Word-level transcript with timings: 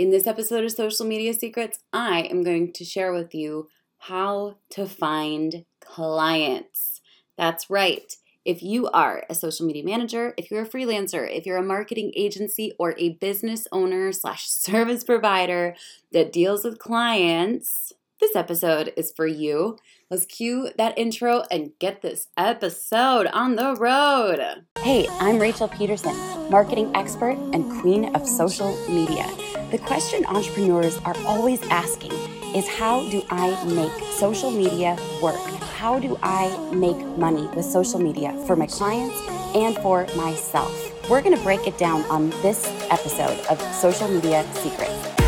In 0.00 0.08
this 0.08 0.26
episode 0.26 0.64
of 0.64 0.72
Social 0.72 1.04
Media 1.04 1.34
Secrets, 1.34 1.80
I 1.92 2.22
am 2.22 2.42
going 2.42 2.72
to 2.72 2.86
share 2.86 3.12
with 3.12 3.34
you 3.34 3.68
how 3.98 4.56
to 4.70 4.86
find 4.86 5.66
clients. 5.84 7.02
That's 7.36 7.68
right. 7.68 8.10
If 8.42 8.62
you 8.62 8.88
are 8.92 9.24
a 9.28 9.34
social 9.34 9.66
media 9.66 9.84
manager, 9.84 10.32
if 10.38 10.50
you're 10.50 10.62
a 10.62 10.66
freelancer, 10.66 11.30
if 11.30 11.44
you're 11.44 11.58
a 11.58 11.62
marketing 11.62 12.12
agency 12.16 12.72
or 12.78 12.94
a 12.96 13.10
business 13.10 13.68
owner 13.72 14.10
slash 14.12 14.46
service 14.48 15.04
provider 15.04 15.74
that 16.12 16.32
deals 16.32 16.64
with 16.64 16.78
clients, 16.78 17.92
this 18.22 18.34
episode 18.34 18.94
is 18.96 19.12
for 19.14 19.26
you. 19.26 19.76
Let's 20.10 20.24
cue 20.24 20.70
that 20.78 20.98
intro 20.98 21.44
and 21.50 21.72
get 21.78 22.00
this 22.00 22.28
episode 22.38 23.26
on 23.26 23.56
the 23.56 23.74
road. 23.74 24.64
Hey, 24.78 25.08
I'm 25.20 25.38
Rachel 25.38 25.68
Peterson, 25.68 26.16
marketing 26.50 26.90
expert 26.94 27.36
and 27.52 27.70
queen 27.82 28.16
of 28.16 28.26
social 28.26 28.74
media. 28.88 29.30
The 29.70 29.78
question 29.78 30.26
entrepreneurs 30.26 30.98
are 31.04 31.16
always 31.18 31.62
asking 31.68 32.10
is 32.56 32.66
how 32.66 33.08
do 33.08 33.22
I 33.30 33.50
make 33.66 33.92
social 34.14 34.50
media 34.50 34.98
work? 35.22 35.38
How 35.76 36.00
do 36.00 36.18
I 36.24 36.48
make 36.72 36.96
money 37.16 37.46
with 37.54 37.64
social 37.64 38.00
media 38.00 38.32
for 38.48 38.56
my 38.56 38.66
clients 38.66 39.14
and 39.54 39.76
for 39.76 40.08
myself? 40.16 40.74
We're 41.08 41.22
going 41.22 41.36
to 41.36 41.42
break 41.44 41.68
it 41.68 41.78
down 41.78 42.02
on 42.06 42.30
this 42.42 42.66
episode 42.90 43.38
of 43.46 43.62
Social 43.72 44.08
Media 44.08 44.44
Secrets. 44.54 45.19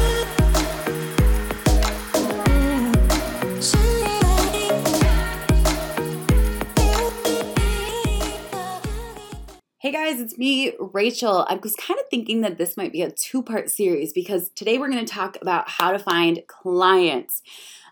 Hey 9.83 9.91
guys, 9.91 10.21
it's 10.21 10.39
me, 10.39 10.75
Rachel. 10.79 11.45
I 11.49 11.57
was 11.57 11.75
kind 11.75 11.99
of 11.99 12.07
thinking 12.09 12.43
that 12.43 12.57
this 12.57 12.77
might 12.77 12.93
be 12.93 13.03
a 13.03 13.11
two 13.11 13.43
part 13.43 13.69
series 13.69 14.13
because 14.13 14.49
today 14.51 14.79
we're 14.79 14.89
going 14.89 15.05
to 15.05 15.13
talk 15.13 15.37
about 15.43 15.69
how 15.69 15.91
to 15.91 15.99
find 15.99 16.41
clients. 16.47 17.43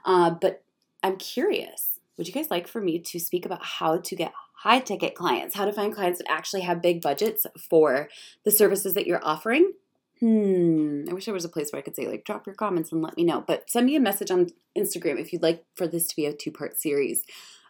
Uh, 0.04 0.30
but 0.30 0.62
I'm 1.02 1.16
curious, 1.16 1.98
would 2.16 2.28
you 2.28 2.32
guys 2.32 2.48
like 2.48 2.68
for 2.68 2.80
me 2.80 3.00
to 3.00 3.18
speak 3.18 3.44
about 3.44 3.64
how 3.64 3.96
to 3.96 4.14
get 4.14 4.32
high 4.58 4.78
ticket 4.78 5.16
clients, 5.16 5.56
how 5.56 5.64
to 5.64 5.72
find 5.72 5.92
clients 5.92 6.20
that 6.20 6.30
actually 6.30 6.60
have 6.60 6.80
big 6.80 7.02
budgets 7.02 7.44
for 7.58 8.08
the 8.44 8.52
services 8.52 8.94
that 8.94 9.08
you're 9.08 9.24
offering? 9.24 9.72
Hmm, 10.20 11.06
I 11.10 11.12
wish 11.12 11.24
there 11.24 11.34
was 11.34 11.44
a 11.44 11.48
place 11.48 11.72
where 11.72 11.80
I 11.80 11.82
could 11.82 11.96
say, 11.96 12.06
like, 12.06 12.24
drop 12.24 12.46
your 12.46 12.54
comments 12.54 12.92
and 12.92 13.02
let 13.02 13.16
me 13.16 13.24
know. 13.24 13.42
But 13.44 13.68
send 13.68 13.86
me 13.86 13.96
a 13.96 14.00
message 14.00 14.30
on 14.30 14.50
Instagram 14.78 15.18
if 15.18 15.32
you'd 15.32 15.42
like 15.42 15.64
for 15.74 15.88
this 15.88 16.06
to 16.06 16.14
be 16.14 16.26
a 16.26 16.32
two 16.32 16.52
part 16.52 16.78
series. 16.78 17.24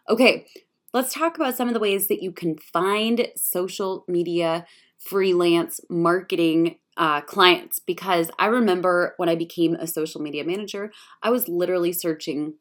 Okay, 0.07 0.45
let's 0.93 1.13
talk 1.13 1.35
about 1.35 1.55
some 1.55 1.67
of 1.67 1.73
the 1.73 1.79
ways 1.79 2.07
that 2.07 2.21
you 2.21 2.31
can 2.31 2.57
find 2.57 3.27
social 3.35 4.03
media 4.07 4.65
freelance 4.99 5.79
marketing 5.89 6.77
uh, 6.97 7.21
clients 7.21 7.79
because 7.79 8.29
I 8.37 8.47
remember 8.47 9.13
when 9.17 9.29
I 9.29 9.35
became 9.35 9.75
a 9.75 9.87
social 9.87 10.21
media 10.21 10.43
manager, 10.43 10.91
I 11.23 11.29
was 11.29 11.47
literally 11.47 11.93
searching 11.93 12.55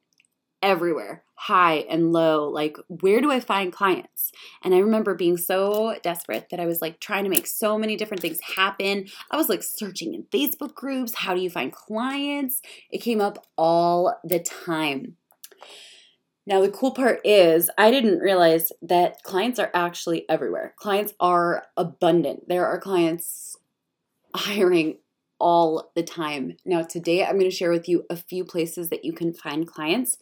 everywhere, 0.62 1.24
high 1.34 1.86
and 1.88 2.12
low, 2.12 2.48
like 2.48 2.76
where 2.88 3.20
do 3.20 3.30
I 3.30 3.40
find 3.40 3.72
clients? 3.72 4.30
And 4.62 4.74
I 4.74 4.78
remember 4.78 5.14
being 5.14 5.36
so 5.36 5.96
desperate 6.02 6.48
that 6.50 6.60
I 6.60 6.66
was 6.66 6.82
like 6.82 7.00
trying 7.00 7.24
to 7.24 7.30
make 7.30 7.46
so 7.46 7.78
many 7.78 7.96
different 7.96 8.22
things 8.22 8.40
happen. 8.56 9.06
I 9.30 9.36
was 9.36 9.48
like 9.48 9.62
searching 9.62 10.14
in 10.14 10.24
Facebook 10.24 10.74
groups, 10.74 11.14
how 11.14 11.34
do 11.34 11.40
you 11.40 11.50
find 11.50 11.72
clients? 11.72 12.60
It 12.90 12.98
came 12.98 13.20
up 13.20 13.46
all 13.56 14.18
the 14.22 14.38
time. 14.38 15.16
Now, 16.46 16.60
the 16.60 16.70
cool 16.70 16.92
part 16.92 17.20
is, 17.24 17.70
I 17.76 17.90
didn't 17.90 18.20
realize 18.20 18.72
that 18.82 19.22
clients 19.22 19.58
are 19.58 19.70
actually 19.74 20.28
everywhere. 20.28 20.74
Clients 20.76 21.12
are 21.20 21.66
abundant. 21.76 22.48
There 22.48 22.66
are 22.66 22.80
clients 22.80 23.56
hiring 24.34 24.98
all 25.40 25.90
the 25.94 26.02
time. 26.02 26.56
Now, 26.64 26.82
today 26.82 27.24
I'm 27.24 27.38
going 27.38 27.50
to 27.50 27.56
share 27.56 27.70
with 27.70 27.88
you 27.88 28.04
a 28.10 28.16
few 28.16 28.44
places 28.44 28.90
that 28.90 29.04
you 29.04 29.12
can 29.12 29.32
find 29.32 29.66
clients, 29.66 30.18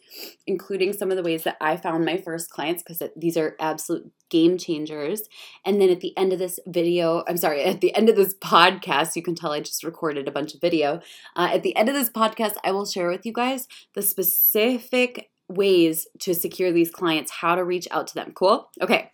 including 0.47 0.93
some 0.93 1.11
of 1.11 1.17
the 1.17 1.23
ways 1.23 1.43
that 1.43 1.57
I 1.59 1.77
found 1.77 2.05
my 2.05 2.17
first 2.17 2.49
clients 2.49 2.81
because 2.81 3.03
these 3.15 3.37
are 3.37 3.55
absolute 3.59 4.11
game 4.29 4.57
changers. 4.57 5.23
And 5.65 5.81
then 5.81 5.89
at 5.89 5.99
the 5.99 6.17
end 6.17 6.31
of 6.31 6.39
this 6.39 6.59
video, 6.65 7.23
I'm 7.27 7.37
sorry, 7.37 7.63
at 7.63 7.81
the 7.81 7.93
end 7.95 8.09
of 8.09 8.15
this 8.15 8.33
podcast, 8.35 9.15
you 9.15 9.21
can 9.21 9.35
tell 9.35 9.51
I 9.51 9.59
just 9.59 9.83
recorded 9.83 10.27
a 10.27 10.31
bunch 10.31 10.53
of 10.53 10.61
video. 10.61 11.01
Uh, 11.35 11.49
at 11.53 11.63
the 11.63 11.75
end 11.75 11.89
of 11.89 11.95
this 11.95 12.09
podcast, 12.09 12.53
I 12.63 12.71
will 12.71 12.85
share 12.85 13.09
with 13.09 13.25
you 13.25 13.33
guys 13.33 13.67
the 13.93 14.01
specific 14.01 15.29
ways 15.49 16.07
to 16.19 16.33
secure 16.33 16.71
these 16.71 16.91
clients, 16.91 17.31
how 17.31 17.55
to 17.55 17.63
reach 17.63 17.87
out 17.91 18.07
to 18.07 18.15
them. 18.15 18.31
Cool? 18.33 18.69
Okay. 18.81 19.11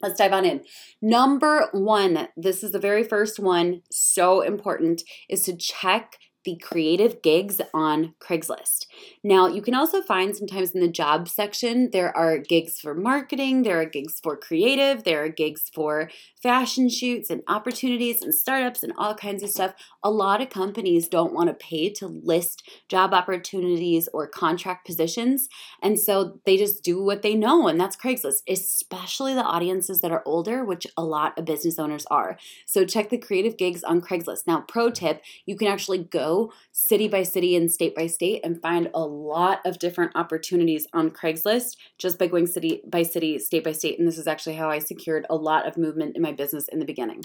Let's 0.00 0.18
dive 0.18 0.32
on 0.32 0.44
in. 0.44 0.64
Number 1.00 1.68
one, 1.72 2.28
this 2.36 2.64
is 2.64 2.72
the 2.72 2.80
very 2.80 3.04
first 3.04 3.38
one, 3.38 3.82
so 3.90 4.40
important, 4.40 5.02
is 5.28 5.42
to 5.42 5.56
check 5.56 6.18
the 6.44 6.56
creative 6.56 7.22
gigs 7.22 7.60
on 7.72 8.14
Craigslist. 8.20 8.86
Now, 9.22 9.46
you 9.46 9.62
can 9.62 9.74
also 9.74 10.02
find 10.02 10.36
sometimes 10.36 10.72
in 10.72 10.80
the 10.80 10.88
job 10.88 11.28
section, 11.28 11.90
there 11.92 12.16
are 12.16 12.38
gigs 12.38 12.80
for 12.80 12.94
marketing, 12.94 13.62
there 13.62 13.80
are 13.80 13.86
gigs 13.86 14.18
for 14.20 14.36
creative, 14.36 15.04
there 15.04 15.24
are 15.24 15.28
gigs 15.28 15.70
for 15.72 16.10
fashion 16.42 16.88
shoots 16.88 17.30
and 17.30 17.42
opportunities 17.46 18.20
and 18.20 18.34
startups 18.34 18.82
and 18.82 18.92
all 18.98 19.14
kinds 19.14 19.42
of 19.42 19.50
stuff. 19.50 19.74
A 20.02 20.10
lot 20.10 20.42
of 20.42 20.50
companies 20.50 21.08
don't 21.08 21.32
want 21.32 21.48
to 21.48 21.54
pay 21.54 21.88
to 21.90 22.06
list 22.08 22.68
job 22.88 23.14
opportunities 23.14 24.08
or 24.12 24.26
contract 24.26 24.84
positions. 24.84 25.48
And 25.82 25.98
so 25.98 26.40
they 26.44 26.56
just 26.56 26.82
do 26.82 27.02
what 27.02 27.22
they 27.22 27.34
know, 27.34 27.68
and 27.68 27.80
that's 27.80 27.96
Craigslist, 27.96 28.42
especially 28.48 29.34
the 29.34 29.44
audiences 29.44 30.00
that 30.00 30.10
are 30.10 30.22
older, 30.26 30.64
which 30.64 30.86
a 30.96 31.04
lot 31.04 31.38
of 31.38 31.44
business 31.44 31.78
owners 31.78 32.06
are. 32.10 32.36
So 32.66 32.84
check 32.84 33.10
the 33.10 33.18
creative 33.18 33.56
gigs 33.56 33.84
on 33.84 34.00
Craigslist. 34.00 34.46
Now, 34.46 34.64
pro 34.66 34.90
tip, 34.90 35.22
you 35.46 35.56
can 35.56 35.68
actually 35.68 35.98
go 35.98 36.52
city 36.72 37.06
by 37.08 37.22
city 37.22 37.54
and 37.54 37.70
state 37.70 37.94
by 37.94 38.06
state 38.06 38.40
and 38.44 38.60
find 38.60 38.90
a 38.94 39.00
lot 39.00 39.60
of 39.64 39.78
different 39.78 40.12
opportunities 40.16 40.86
on 40.92 41.10
Craigslist 41.10 41.76
just 41.98 42.18
by 42.18 42.26
going 42.26 42.46
city 42.46 42.82
by 42.86 43.02
city, 43.02 43.38
state 43.38 43.64
by 43.64 43.72
state. 43.72 43.98
And 43.98 44.08
this 44.08 44.18
is 44.18 44.26
actually 44.26 44.56
how 44.56 44.70
I 44.70 44.78
secured 44.80 45.26
a 45.30 45.36
lot 45.36 45.66
of 45.66 45.76
movement 45.76 46.16
in 46.16 46.22
my 46.22 46.31
business 46.36 46.68
in 46.68 46.78
the 46.78 46.84
beginning. 46.84 47.24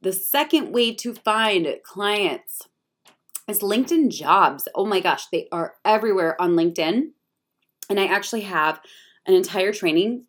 The 0.00 0.12
second 0.12 0.72
way 0.72 0.94
to 0.94 1.14
find 1.14 1.68
clients 1.82 2.68
is 3.48 3.60
LinkedIn 3.60 4.10
jobs. 4.10 4.68
Oh 4.74 4.86
my 4.86 5.00
gosh, 5.00 5.26
they 5.26 5.48
are 5.50 5.74
everywhere 5.84 6.40
on 6.40 6.52
LinkedIn. 6.52 7.10
And 7.90 7.98
I 7.98 8.06
actually 8.06 8.42
have 8.42 8.80
an 9.26 9.34
entire 9.34 9.72
training 9.72 10.26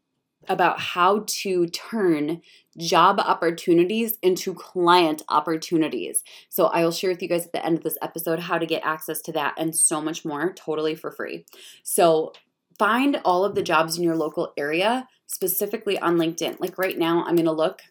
about 0.47 0.79
how 0.79 1.23
to 1.27 1.67
turn 1.67 2.41
job 2.77 3.19
opportunities 3.19 4.17
into 4.21 4.53
client 4.53 5.21
opportunities. 5.27 6.23
So 6.47 6.67
I 6.67 6.83
will 6.83 6.91
share 6.91 7.11
with 7.11 7.21
you 7.21 7.27
guys 7.27 7.45
at 7.45 7.51
the 7.51 7.63
end 7.65 7.77
of 7.77 7.83
this 7.83 7.97
episode 8.01 8.39
how 8.39 8.57
to 8.57 8.65
get 8.65 8.83
access 8.85 9.21
to 9.23 9.31
that 9.33 9.53
and 9.57 9.75
so 9.75 10.01
much 10.01 10.23
more 10.23 10.53
totally 10.53 10.95
for 10.95 11.11
free. 11.11 11.45
So 11.83 12.33
find 12.79 13.19
all 13.25 13.43
of 13.43 13.55
the 13.55 13.61
jobs 13.61 13.97
in 13.97 14.03
your 14.03 14.15
local 14.15 14.53
area 14.57 15.07
specifically 15.27 15.99
on 15.99 16.17
LinkedIn. 16.17 16.59
Like 16.59 16.77
right 16.77 16.97
now, 16.97 17.23
I'm 17.25 17.35
going 17.35 17.45
to 17.45 17.51
look 17.51 17.81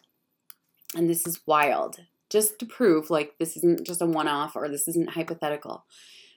and 0.95 1.09
this 1.09 1.27
is 1.27 1.41
wild 1.47 2.01
just 2.31 2.59
to 2.59 2.67
prove 2.67 3.11
like 3.11 3.35
this 3.39 3.57
isn't 3.57 3.87
just 3.87 4.03
a 4.03 4.07
one 4.07 4.29
off 4.29 4.57
or 4.57 4.69
this 4.69 4.89
isn't 4.89 5.11
hypothetical. 5.11 5.85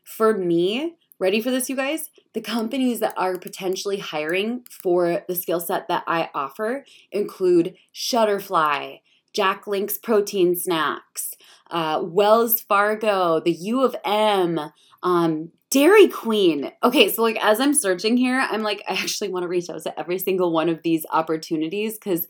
For 0.04 0.36
me, 0.38 0.96
ready 1.20 1.42
for 1.42 1.52
this, 1.52 1.70
you 1.70 1.76
guys? 1.76 2.10
The 2.34 2.42
companies 2.42 3.00
that 3.02 3.14
are 3.18 3.38
potentially 3.38 4.00
hiring 4.00 4.64
for 4.84 5.24
the 5.28 5.36
skill 5.36 5.60
set 5.60 5.88
that 5.88 6.04
I 6.08 6.30
offer 6.34 6.86
include 7.12 7.76
Shutterfly, 7.94 9.02
Jack 9.34 9.68
Link's 9.68 9.98
Protein 9.98 10.56
Snacks, 10.56 11.36
uh, 11.70 12.02
Wells 12.04 12.62
Fargo, 12.62 13.40
the 13.40 13.52
U 13.52 13.84
of 13.84 13.96
M, 14.04 14.60
um, 15.04 15.52
Dairy 15.70 16.08
Queen. 16.08 16.72
Okay, 16.84 17.10
so 17.10 17.22
like 17.22 17.38
as 17.42 17.60
I'm 17.60 17.74
searching 17.74 18.18
here, 18.18 18.46
I'm 18.52 18.62
like, 18.62 18.84
I 18.90 18.94
actually 18.94 19.30
want 19.30 19.44
to 19.44 19.48
reach 19.48 19.70
out 19.70 19.82
to 19.84 20.00
every 20.00 20.20
single 20.20 20.52
one 20.52 20.68
of 20.68 20.82
these 20.84 21.06
opportunities 21.12 21.94
because 21.94 22.28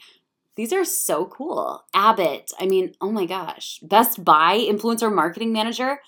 these 0.56 0.74
are 0.74 0.86
so 0.86 1.26
cool. 1.26 1.84
Abbott, 1.94 2.52
I 2.60 2.66
mean, 2.66 2.94
oh 3.02 3.12
my 3.12 3.26
gosh. 3.26 3.80
Best 3.82 4.24
Buy, 4.24 4.58
influencer 4.60 5.14
marketing 5.14 5.54
manager. 5.54 6.00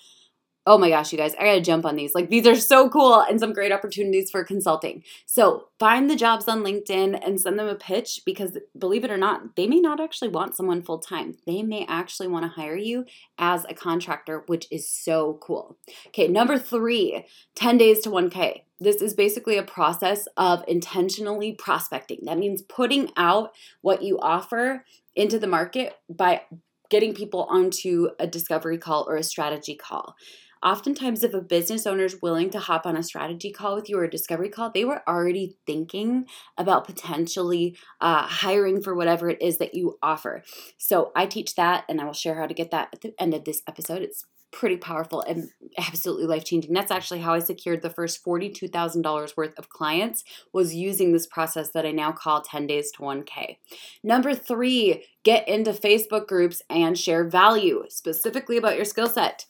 Oh 0.66 0.78
my 0.78 0.88
gosh, 0.88 1.12
you 1.12 1.18
guys, 1.18 1.34
I 1.34 1.44
gotta 1.44 1.60
jump 1.60 1.84
on 1.84 1.94
these. 1.94 2.14
Like, 2.14 2.30
these 2.30 2.46
are 2.46 2.56
so 2.56 2.88
cool 2.88 3.20
and 3.20 3.38
some 3.38 3.52
great 3.52 3.70
opportunities 3.70 4.30
for 4.30 4.44
consulting. 4.44 5.02
So, 5.26 5.68
find 5.78 6.08
the 6.08 6.16
jobs 6.16 6.48
on 6.48 6.62
LinkedIn 6.62 7.20
and 7.22 7.38
send 7.38 7.58
them 7.58 7.68
a 7.68 7.74
pitch 7.74 8.22
because, 8.24 8.56
believe 8.78 9.04
it 9.04 9.10
or 9.10 9.18
not, 9.18 9.56
they 9.56 9.66
may 9.66 9.80
not 9.80 10.00
actually 10.00 10.28
want 10.28 10.56
someone 10.56 10.82
full 10.82 11.00
time. 11.00 11.36
They 11.46 11.62
may 11.62 11.84
actually 11.86 12.28
wanna 12.28 12.48
hire 12.48 12.76
you 12.76 13.04
as 13.36 13.66
a 13.68 13.74
contractor, 13.74 14.44
which 14.46 14.66
is 14.70 14.88
so 14.88 15.38
cool. 15.42 15.76
Okay, 16.08 16.28
number 16.28 16.58
three 16.58 17.26
10 17.54 17.76
days 17.76 18.00
to 18.00 18.10
1K. 18.10 18.62
This 18.84 19.00
is 19.00 19.14
basically 19.14 19.56
a 19.56 19.62
process 19.62 20.28
of 20.36 20.62
intentionally 20.68 21.52
prospecting. 21.52 22.18
That 22.24 22.36
means 22.36 22.60
putting 22.60 23.10
out 23.16 23.54
what 23.80 24.02
you 24.02 24.18
offer 24.18 24.84
into 25.16 25.38
the 25.38 25.46
market 25.46 25.94
by 26.10 26.42
getting 26.90 27.14
people 27.14 27.44
onto 27.48 28.10
a 28.18 28.26
discovery 28.26 28.76
call 28.76 29.06
or 29.08 29.16
a 29.16 29.22
strategy 29.22 29.74
call. 29.74 30.14
Oftentimes 30.62 31.22
if 31.22 31.32
a 31.32 31.40
business 31.40 31.86
owner 31.86 32.04
is 32.04 32.20
willing 32.20 32.50
to 32.50 32.58
hop 32.58 32.84
on 32.84 32.96
a 32.96 33.02
strategy 33.02 33.50
call 33.50 33.74
with 33.74 33.88
you 33.88 33.98
or 33.98 34.04
a 34.04 34.10
discovery 34.10 34.48
call 34.50 34.70
they 34.70 34.84
were 34.84 35.02
already 35.08 35.56
thinking 35.66 36.26
about 36.56 36.86
potentially 36.86 37.76
uh, 38.00 38.22
hiring 38.22 38.82
for 38.82 38.94
whatever 38.94 39.30
it 39.30 39.40
is 39.40 39.58
that 39.58 39.74
you 39.74 39.98
offer. 40.02 40.42
So 40.76 41.10
i 41.16 41.24
teach 41.24 41.54
that 41.54 41.84
and 41.88 42.00
i 42.00 42.04
will 42.04 42.12
share 42.12 42.36
how 42.36 42.46
to 42.46 42.54
get 42.54 42.70
that 42.70 42.88
at 42.92 43.00
the 43.00 43.14
end 43.18 43.32
of 43.32 43.44
this 43.44 43.62
episode. 43.66 44.02
It's 44.02 44.24
pretty 44.54 44.76
powerful 44.76 45.20
and 45.22 45.50
absolutely 45.78 46.26
life 46.26 46.44
changing. 46.44 46.72
That's 46.72 46.92
actually 46.92 47.20
how 47.20 47.34
I 47.34 47.40
secured 47.40 47.82
the 47.82 47.90
first 47.90 48.24
$42,000 48.24 49.36
worth 49.36 49.58
of 49.58 49.68
clients 49.68 50.24
was 50.52 50.74
using 50.74 51.12
this 51.12 51.26
process 51.26 51.70
that 51.70 51.84
I 51.84 51.90
now 51.90 52.12
call 52.12 52.40
10 52.40 52.66
days 52.66 52.90
to 52.92 53.02
1K. 53.02 53.56
Number 54.02 54.34
three, 54.34 55.04
get 55.24 55.46
into 55.48 55.72
Facebook 55.72 56.26
groups 56.26 56.62
and 56.70 56.98
share 56.98 57.28
value, 57.28 57.84
specifically 57.88 58.56
about 58.56 58.76
your 58.76 58.84
skill 58.84 59.08
set. 59.08 59.44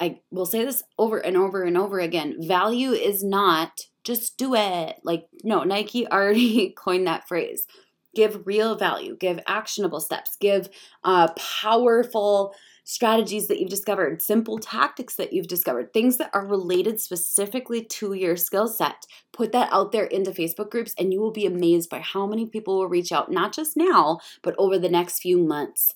I 0.00 0.20
will 0.30 0.46
say 0.46 0.64
this 0.64 0.82
over 0.98 1.18
and 1.18 1.36
over 1.36 1.62
and 1.62 1.76
over 1.76 2.00
again. 2.00 2.36
Value 2.40 2.90
is 2.90 3.24
not 3.24 3.80
just 4.04 4.38
do 4.38 4.54
it. 4.54 4.96
Like, 5.04 5.28
no, 5.44 5.64
Nike 5.64 6.08
already 6.08 6.70
coined 6.76 7.06
that 7.06 7.28
phrase. 7.28 7.66
Give 8.14 8.46
real 8.46 8.74
value, 8.74 9.16
give 9.16 9.38
actionable 9.46 10.00
steps, 10.00 10.36
give 10.40 10.68
uh, 11.04 11.28
powerful 11.62 12.54
strategies 12.88 13.48
that 13.48 13.60
you've 13.60 13.68
discovered, 13.68 14.22
simple 14.22 14.58
tactics 14.58 15.14
that 15.16 15.30
you've 15.30 15.46
discovered, 15.46 15.92
things 15.92 16.16
that 16.16 16.30
are 16.32 16.46
related 16.46 16.98
specifically 16.98 17.84
to 17.84 18.14
your 18.14 18.34
skill 18.34 18.66
set. 18.66 19.04
Put 19.30 19.52
that 19.52 19.68
out 19.70 19.92
there 19.92 20.06
into 20.06 20.30
Facebook 20.30 20.70
groups, 20.70 20.94
and 20.98 21.12
you 21.12 21.20
will 21.20 21.30
be 21.30 21.44
amazed 21.44 21.90
by 21.90 21.98
how 21.98 22.26
many 22.26 22.46
people 22.46 22.78
will 22.78 22.88
reach 22.88 23.12
out, 23.12 23.30
not 23.30 23.52
just 23.52 23.76
now, 23.76 24.20
but 24.42 24.54
over 24.56 24.78
the 24.78 24.88
next 24.88 25.20
few 25.20 25.36
months. 25.36 25.92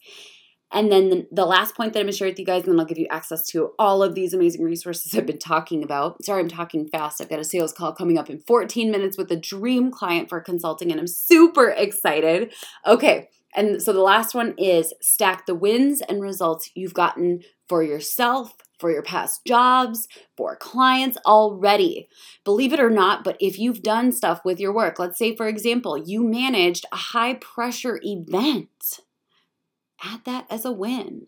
And 0.70 0.92
then 0.92 1.26
the, 1.32 1.46
last 1.46 1.74
point 1.74 1.94
that 1.94 2.00
I'm 2.00 2.04
going 2.04 2.12
to 2.12 2.18
share 2.18 2.28
with 2.28 2.38
you 2.38 2.44
guys, 2.44 2.64
and 2.64 2.72
then 2.72 2.80
I'll 2.80 2.86
give 2.86 2.98
you 2.98 3.06
access 3.10 3.46
to 3.48 3.72
all 3.78 4.02
of 4.02 4.14
these 4.14 4.34
amazing 4.34 4.62
resources 4.62 5.14
I've 5.14 5.24
been 5.24 5.38
talking 5.38 5.82
about. 5.82 6.22
Sorry, 6.22 6.42
I'm 6.42 6.48
talking 6.48 6.88
fast. 6.88 7.22
I've 7.22 7.30
got 7.30 7.38
a 7.38 7.44
sales 7.44 7.72
call 7.72 7.94
coming 7.94 8.18
up 8.18 8.28
in 8.28 8.40
14 8.40 8.90
minutes 8.90 9.16
with 9.16 9.32
a 9.32 9.36
dream 9.36 9.90
client 9.90 10.28
for 10.28 10.42
consulting, 10.42 10.90
and 10.90 11.00
I'm 11.00 11.06
super 11.06 11.70
excited. 11.70 12.52
Okay, 12.86 13.30
and 13.54 13.82
so 13.82 13.92
the 13.92 14.00
last 14.00 14.34
one 14.34 14.54
is 14.58 14.94
stack 15.00 15.46
the 15.46 15.54
wins 15.54 16.00
and 16.00 16.22
results 16.22 16.70
you've 16.74 16.94
gotten 16.94 17.40
for 17.68 17.82
yourself, 17.82 18.54
for 18.78 18.90
your 18.90 19.02
past 19.02 19.44
jobs, 19.44 20.08
for 20.36 20.56
clients 20.56 21.18
already. 21.26 22.08
Believe 22.44 22.72
it 22.72 22.80
or 22.80 22.90
not, 22.90 23.24
but 23.24 23.36
if 23.40 23.58
you've 23.58 23.82
done 23.82 24.12
stuff 24.12 24.40
with 24.44 24.58
your 24.58 24.72
work, 24.72 24.98
let's 24.98 25.18
say, 25.18 25.36
for 25.36 25.46
example, 25.48 25.96
you 25.96 26.22
managed 26.24 26.86
a 26.92 26.96
high 26.96 27.34
pressure 27.34 28.00
event 28.02 29.00
add 30.02 30.24
that 30.24 30.46
as 30.50 30.64
a 30.64 30.72
win. 30.72 31.26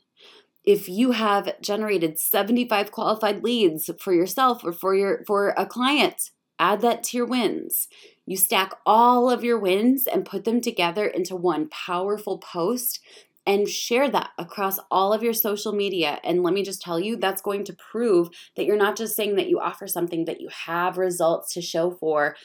If 0.65 0.89
you 0.89 1.13
have 1.13 1.61
generated 1.61 2.19
75 2.19 2.91
qualified 2.91 3.45
leads 3.45 3.91
for 4.01 4.13
yourself 4.13 4.65
or 4.65 4.73
for 4.73 4.95
your 4.95 5.23
for 5.27 5.51
a 5.57 5.67
client, 5.67 6.31
add 6.59 6.81
that 6.83 7.03
to 7.05 7.17
your 7.17 7.27
wins. 7.27 7.89
You 8.27 8.37
stack 8.37 8.73
all 8.87 9.31
of 9.31 9.45
your 9.45 9.59
wins 9.59 10.07
and 10.07 10.25
put 10.25 10.45
them 10.45 10.61
together 10.61 11.07
into 11.07 11.37
one 11.37 11.69
powerful 11.69 12.39
post 12.39 13.01
and 13.47 13.69
share 13.69 14.09
that 14.11 14.31
across 14.39 14.79
all 14.91 15.13
of 15.13 15.23
your 15.23 15.35
social 15.35 15.73
media. 15.73 16.19
And 16.25 16.43
let 16.43 16.55
me 16.55 16.63
just 16.63 16.81
tell 16.81 16.99
you, 16.99 17.17
that's 17.17 17.43
going 17.43 17.65
to 17.65 17.75
prove 17.75 18.29
that 18.57 18.65
you're 18.65 18.77
not 18.77 18.97
just 18.97 19.15
saying 19.15 19.37
that 19.37 19.49
you 19.49 19.61
offer 19.61 19.87
something, 19.87 20.25
that 20.25 20.41
you 20.41 20.49
have 20.67 20.97
results 20.97 21.53
to 21.55 21.61
show 21.61 21.91
for 21.91 22.37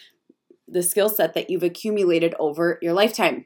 the 0.68 0.84
skill 0.84 1.10
set 1.10 1.34
that 1.34 1.50
you've 1.50 1.64
accumulated 1.64 2.36
over 2.38 2.78
your 2.82 2.94
lifetime. 2.94 3.46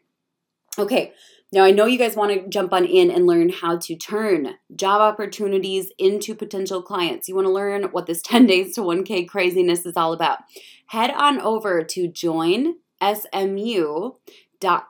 Okay, 0.80 1.14
now, 1.54 1.64
I 1.64 1.70
know 1.70 1.86
you 1.86 2.00
guys 2.00 2.16
want 2.16 2.34
to 2.34 2.50
jump 2.50 2.74
on 2.74 2.84
in 2.84 3.12
and 3.12 3.28
learn 3.28 3.50
how 3.50 3.78
to 3.78 3.96
turn 3.96 4.56
job 4.76 5.02
opportunities 5.02 5.92
into 6.00 6.34
potential 6.34 6.82
clients. 6.82 7.30
You 7.30 7.36
want 7.36 7.46
to 7.46 7.54
learn 7.54 7.84
what 7.92 8.08
this 8.08 8.22
10 8.26 8.48
days 8.48 8.74
to 8.74 8.82
1K 8.82 9.28
craziness 9.28 9.86
is 9.86 9.96
all 9.96 10.14
about. 10.14 10.40
Head 10.88 11.12
on 11.12 11.40
over 11.40 11.84
to 11.84 12.08
join 12.08 12.78
SMU 13.04 14.14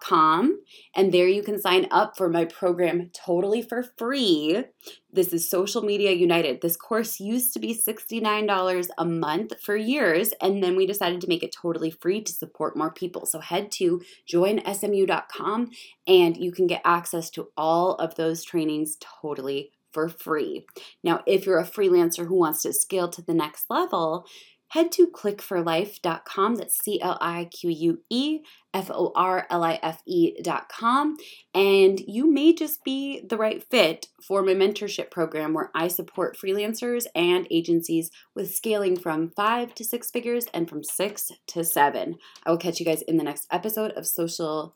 com, 0.02 0.60
and 0.96 1.14
there 1.14 1.28
you 1.28 1.44
can 1.44 1.60
sign 1.60 1.88
up 1.92 2.16
for 2.18 2.30
my 2.30 2.46
program 2.46 3.10
totally 3.14 3.62
for 3.62 3.84
free. 3.98 4.64
This 5.12 5.34
is 5.34 5.50
Social 5.50 5.82
Media 5.82 6.12
United. 6.12 6.62
This 6.62 6.76
course 6.76 7.20
used 7.20 7.54
to 7.54 7.60
be 7.60 7.74
$69 7.76 8.88
a 8.98 9.06
month 9.06 9.54
for 9.62 9.76
years, 9.76 10.34
and 10.42 10.64
then 10.64 10.76
we 10.76 10.86
decided 10.86 11.22
to 11.22 11.28
make 11.28 11.44
it 11.44 11.52
totally 11.52 11.92
free 11.92 12.22
to 12.22 12.32
support 12.32 12.78
more 12.78 12.92
people. 12.92 13.26
So 13.26 13.40
head 13.40 13.72
to 13.74 14.02
joinsmu.com 14.32 15.72
and 16.08 16.38
you 16.38 16.52
can 16.52 16.68
get 16.68 16.82
access 16.86 17.30
to 17.32 17.50
all 17.58 17.96
of 17.96 18.16
those 18.16 18.44
trainings 18.44 18.98
totally 19.00 19.72
for 19.94 20.10
free. 20.10 20.66
Now, 21.04 21.22
if 21.26 21.46
you're 21.46 21.60
a 21.60 21.64
freelancer 21.64 22.28
who 22.28 22.36
wants 22.36 22.64
to 22.64 22.74
scale 22.74 23.08
to 23.10 23.22
the 23.22 23.34
next 23.34 23.66
level, 23.70 24.26
head 24.74 24.92
to 24.92 25.08
clique4life.com. 25.08 26.56
That's 26.56 26.78
C 26.84 27.00
L 27.00 27.18
I 27.22 27.46
Q 27.46 27.70
U 27.70 28.00
E 28.10 28.40
F 28.74 28.90
O 28.92 29.12
R 29.16 29.46
L 29.50 29.64
I 29.64 29.80
F 29.84 30.02
E.com. 30.08 31.16
And 31.54 32.00
you 32.08 32.32
may 32.32 32.54
just 32.54 32.84
be 32.84 33.24
the 33.28 33.38
right 33.38 33.64
fit 33.70 34.08
for 34.22 34.42
my 34.42 34.54
mentorship 34.54 35.12
program 35.12 35.54
where 35.54 35.70
I 35.76 35.88
support 35.88 36.38
freelancers 36.38 37.06
and 37.14 37.48
agencies 37.52 38.10
with 38.36 38.54
scaling 38.54 38.98
from 38.98 39.30
five 39.30 39.76
to 39.76 39.84
six 39.84 40.10
figures 40.10 40.48
and 40.54 40.68
from 40.68 40.84
six 40.84 41.32
to 41.48 41.64
seven. 41.64 42.16
I 42.44 42.50
will 42.50 42.58
catch 42.58 42.80
you 42.80 42.86
guys 42.86 43.04
in 43.04 43.18
the 43.18 43.24
next 43.24 43.46
episode 43.52 43.92
of 43.92 44.08
Social. 44.08 44.76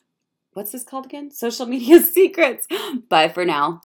What's 0.53 0.71
this 0.71 0.83
called 0.83 1.05
again? 1.05 1.31
Social 1.31 1.65
Media 1.65 2.01
Secrets. 2.01 2.67
Bye 3.09 3.29
for 3.29 3.45
now. 3.45 3.81